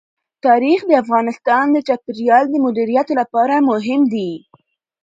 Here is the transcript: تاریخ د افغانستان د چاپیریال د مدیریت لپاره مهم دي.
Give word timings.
تاریخ 0.45 0.79
د 0.87 0.91
افغانستان 1.03 1.65
د 1.71 1.77
چاپیریال 1.87 2.45
د 2.49 2.55
مدیریت 2.65 3.07
لپاره 3.19 3.55
مهم 3.69 4.01
دي. 4.13 4.31